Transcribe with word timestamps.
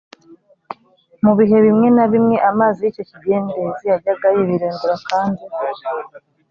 Mu 1.23 1.31
bihe 1.39 1.57
bimwe 1.65 1.87
na 1.95 2.05
bimwe 2.11 2.37
amazi 2.49 2.77
y’icyo 2.81 3.03
kidendezi 3.09 3.83
yajyaga 3.91 4.27
yibirindura 4.35 4.95
kandi 5.09 5.43